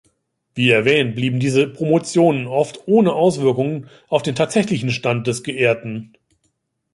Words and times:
Wie 0.55 0.71
erwähnt 0.71 1.15
blieben 1.15 1.39
diese 1.39 1.67
Promotionen 1.67 2.47
oft 2.47 2.87
ohne 2.87 3.13
Auswirkungen 3.13 3.87
auf 4.09 4.23
den 4.23 4.33
tatsächlichen 4.33 4.89
Stand 4.89 5.27
des 5.27 5.43
Geehrten. 5.43 6.13